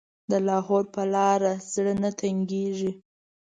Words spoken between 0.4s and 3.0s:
لاهور په لاره زړه نه تنګېږي.